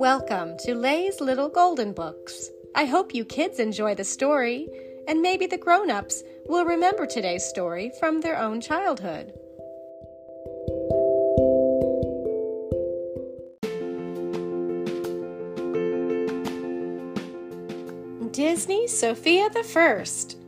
[0.00, 2.48] Welcome to Lay's Little Golden Books.
[2.74, 4.66] I hope you kids enjoy the story,
[5.06, 9.34] and maybe the grown ups will remember today's story from their own childhood.
[18.32, 20.38] Disney Sofia the First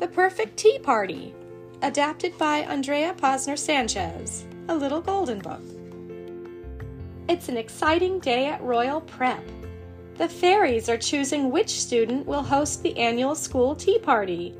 [0.00, 1.32] The Perfect Tea Party,
[1.80, 5.75] adapted by Andrea Posner Sanchez, a little golden book.
[7.28, 9.42] It's an exciting day at Royal Prep.
[10.16, 14.54] The fairies are choosing which student will host the annual school tea party.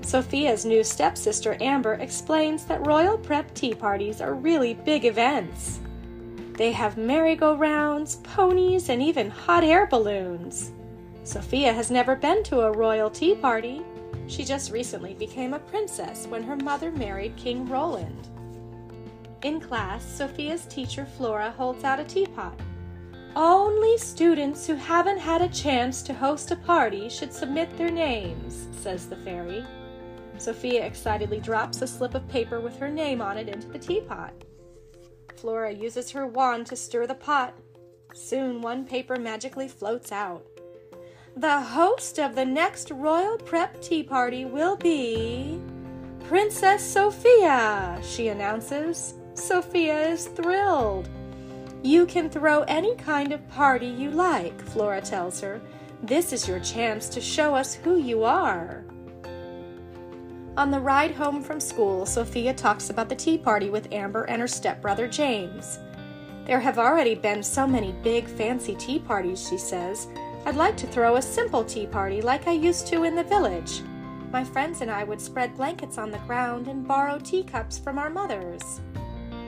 [0.00, 5.78] Sofia's new stepsister Amber explains that Royal Prep tea parties are really big events.
[6.54, 10.72] They have merry-go-rounds, ponies, and even hot air balloons.
[11.22, 13.80] Sofia has never been to a royal tea party.
[14.26, 18.28] She just recently became a princess when her mother married King Roland.
[19.42, 22.58] In class, Sofia's teacher Flora holds out a teapot.
[23.34, 28.68] Only students who haven't had a chance to host a party should submit their names,
[28.80, 29.64] says the fairy.
[30.38, 34.32] Sofia excitedly drops a slip of paper with her name on it into the teapot.
[35.36, 37.54] Flora uses her wand to stir the pot.
[38.14, 40.46] Soon one paper magically floats out.
[41.36, 45.58] The host of the next Royal Prep Tea Party will be
[46.28, 49.14] Princess Sofia, she announces.
[49.34, 51.08] Sofia is thrilled.
[51.82, 55.60] You can throw any kind of party you like, Flora tells her.
[56.02, 58.84] This is your chance to show us who you are.
[60.56, 64.40] On the ride home from school, Sofia talks about the tea party with Amber and
[64.40, 65.78] her stepbrother James.
[66.44, 70.08] There have already been so many big, fancy tea parties, she says.
[70.44, 73.80] I'd like to throw a simple tea party like I used to in the village.
[74.30, 78.10] My friends and I would spread blankets on the ground and borrow teacups from our
[78.10, 78.80] mothers.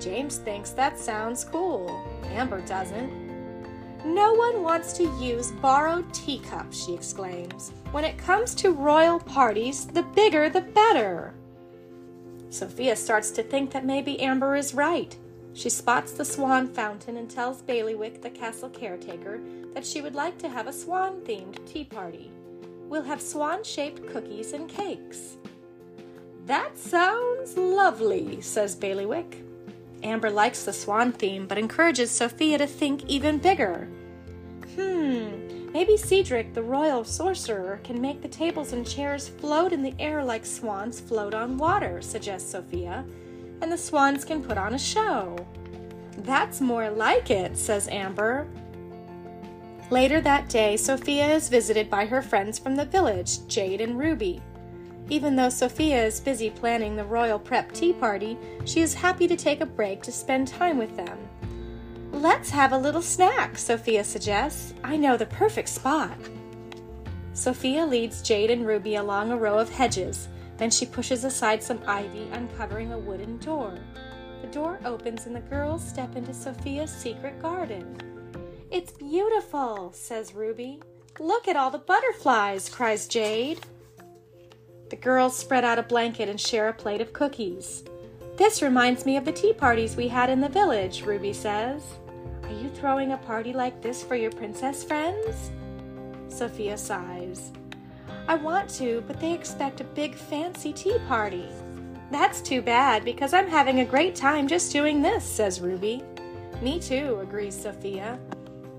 [0.00, 2.04] James thinks that sounds cool.
[2.26, 3.28] Amber doesn't.
[4.04, 7.72] No one wants to use borrowed teacups, she exclaims.
[7.90, 11.34] When it comes to royal parties, the bigger the better.
[12.48, 15.16] Sofia starts to think that maybe Amber is right.
[15.52, 19.40] She spots the swan fountain and tells Baileywick, the castle caretaker,
[19.74, 22.30] that she would like to have a swan themed tea party.
[22.88, 25.36] We'll have swan shaped cookies and cakes.
[26.46, 29.47] That sounds lovely, says Baileywick.
[30.02, 33.88] Amber likes the swan theme but encourages Sofia to think even bigger.
[34.74, 39.94] Hmm, maybe Cedric, the royal sorcerer, can make the tables and chairs float in the
[39.98, 43.04] air like swans float on water, suggests Sofia,
[43.60, 45.36] and the swans can put on a show.
[46.18, 48.46] That's more like it, says Amber.
[49.90, 54.42] Later that day, Sofia is visited by her friends from the village, Jade and Ruby.
[55.10, 59.36] Even though Sofia is busy planning the royal prep tea party, she is happy to
[59.36, 61.18] take a break to spend time with them.
[62.12, 64.74] Let's have a little snack, Sofia suggests.
[64.84, 66.18] I know the perfect spot.
[67.32, 70.28] Sofia leads Jade and Ruby along a row of hedges.
[70.56, 73.78] Then she pushes aside some ivy, uncovering a wooden door.
[74.42, 77.96] The door opens and the girls step into Sofia's secret garden.
[78.70, 80.80] It's beautiful, says Ruby.
[81.20, 83.60] Look at all the butterflies, cries Jade.
[84.90, 87.84] The girls spread out a blanket and share a plate of cookies.
[88.36, 91.82] This reminds me of the tea parties we had in the village, Ruby says.
[92.44, 95.50] Are you throwing a party like this for your princess friends?
[96.28, 97.52] Sofia sighs.
[98.28, 101.48] I want to, but they expect a big fancy tea party.
[102.10, 106.02] That's too bad because I'm having a great time just doing this, says Ruby.
[106.62, 108.18] Me too, agrees Sofia.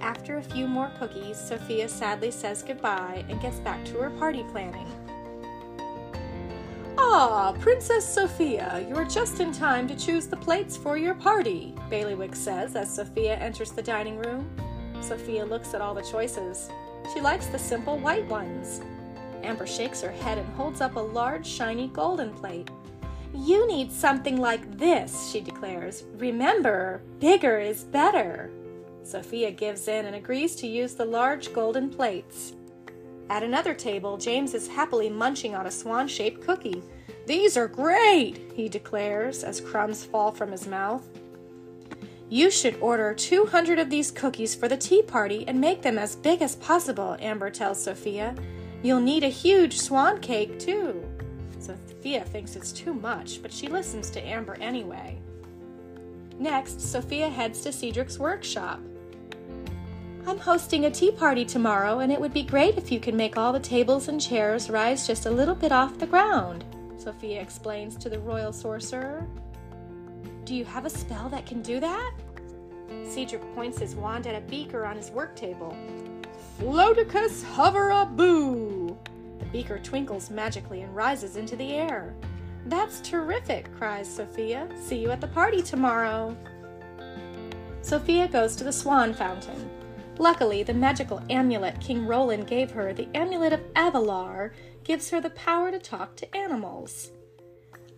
[0.00, 4.44] After a few more cookies, Sofia sadly says goodbye and gets back to her party
[4.50, 4.86] planning.
[7.16, 11.72] Ah, Princess Sofia, you are just in time to choose the plates for your party,
[11.88, 14.50] Baileywick says as Sofia enters the dining room.
[15.00, 16.68] Sofia looks at all the choices.
[17.12, 18.80] She likes the simple white ones.
[19.44, 22.68] Amber shakes her head and holds up a large, shiny golden plate.
[23.32, 26.02] You need something like this, she declares.
[26.16, 28.50] Remember, bigger is better.
[29.04, 32.54] Sofia gives in and agrees to use the large golden plates.
[33.30, 36.82] At another table, James is happily munching on a swan shaped cookie.
[37.26, 41.06] These are great, he declares as crumbs fall from his mouth.
[42.28, 46.16] You should order 200 of these cookies for the tea party and make them as
[46.16, 48.34] big as possible, Amber tells Sofia.
[48.82, 51.02] You'll need a huge swan cake, too.
[51.58, 55.18] Sofia thinks it's too much, but she listens to Amber anyway.
[56.38, 58.80] Next, Sofia heads to Cedric's workshop.
[60.26, 63.36] I'm hosting a tea party tomorrow, and it would be great if you could make
[63.36, 66.64] all the tables and chairs rise just a little bit off the ground,
[67.04, 69.28] Sofia explains to the royal sorcerer.
[70.46, 72.14] Do you have a spell that can do that?
[73.06, 75.76] Cedric points his wand at a beaker on his work table.
[76.58, 78.96] Floticus hovera-boo!
[79.38, 82.14] The beaker twinkles magically and rises into the air.
[82.66, 84.66] That's terrific, cries Sofia.
[84.80, 86.34] See you at the party tomorrow.
[87.82, 89.68] Sofia goes to the swan fountain.
[90.18, 94.52] Luckily, the magical amulet King Roland gave her, the amulet of Avalar,
[94.84, 97.10] gives her the power to talk to animals.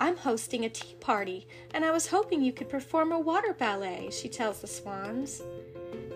[0.00, 4.10] I'm hosting a tea party, and I was hoping you could perform a water ballet,
[4.10, 5.42] she tells the swans.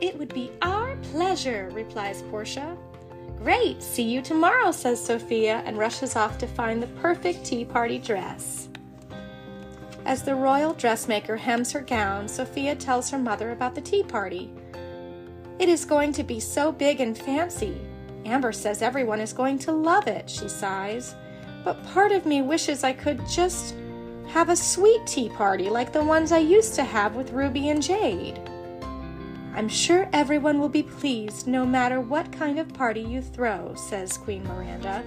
[0.00, 2.76] It would be our pleasure, replies Portia.
[3.38, 7.98] Great, see you tomorrow, says Sofia, and rushes off to find the perfect tea party
[7.98, 8.68] dress.
[10.04, 14.52] As the royal dressmaker hems her gown, Sofia tells her mother about the tea party.
[15.58, 17.80] It is going to be so big and fancy.
[18.24, 21.14] Amber says everyone is going to love it, she sighs.
[21.64, 23.74] But part of me wishes I could just
[24.28, 27.82] have a sweet tea party like the ones I used to have with Ruby and
[27.82, 28.40] Jade.
[29.54, 34.16] I'm sure everyone will be pleased no matter what kind of party you throw, says
[34.16, 35.02] Queen Miranda.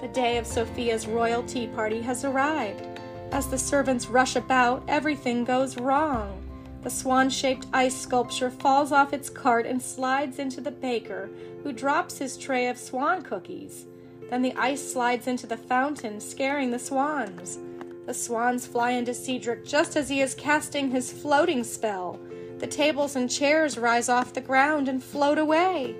[0.00, 2.84] The day of Sofia's royal tea party has arrived.
[3.30, 6.43] As the servants rush about, everything goes wrong.
[6.84, 11.30] The swan shaped ice sculpture falls off its cart and slides into the baker,
[11.62, 13.86] who drops his tray of swan cookies.
[14.28, 17.58] Then the ice slides into the fountain, scaring the swans.
[18.04, 22.20] The swans fly into Cedric just as he is casting his floating spell.
[22.58, 25.96] The tables and chairs rise off the ground and float away.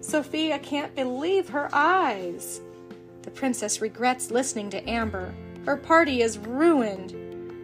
[0.00, 2.60] Sofia can't believe her eyes.
[3.22, 5.34] The princess regrets listening to Amber.
[5.66, 7.10] Her party is ruined,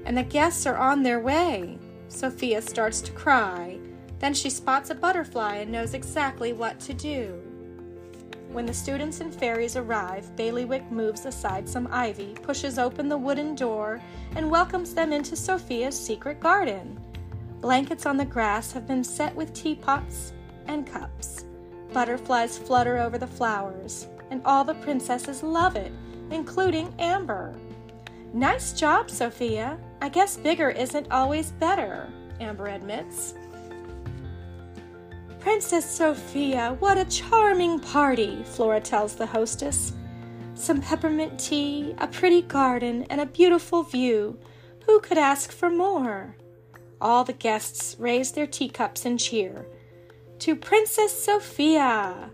[0.04, 1.78] and the guests are on their way.
[2.08, 3.78] Sofia starts to cry.
[4.18, 7.40] Then she spots a butterfly and knows exactly what to do.
[8.50, 13.56] When the students and fairies arrive, Baileywick moves aside some ivy, pushes open the wooden
[13.56, 14.00] door,
[14.36, 17.00] and welcomes them into Sofia's secret garden.
[17.60, 20.32] Blankets on the grass have been set with teapots
[20.66, 21.46] and cups.
[21.92, 25.92] Butterflies flutter over the flowers, and all the princesses love it,
[26.30, 27.54] including Amber.
[28.32, 29.78] Nice job, Sofia.
[30.04, 33.32] I guess bigger isn't always better, Amber admits.
[35.40, 39.94] Princess Sofia, what a charming party, Flora tells the hostess.
[40.52, 44.38] Some peppermint tea, a pretty garden, and a beautiful view.
[44.84, 46.36] Who could ask for more?
[47.00, 49.64] all the guests raise their teacups and cheer.
[50.40, 52.28] To Princess Sofia!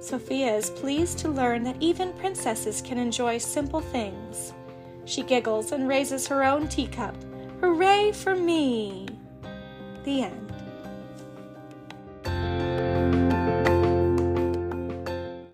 [0.00, 4.52] Sofia is pleased to learn that even princesses can enjoy simple things.
[5.04, 7.16] She giggles and raises her own teacup.
[7.60, 9.06] Hooray for me!
[10.04, 10.41] The end.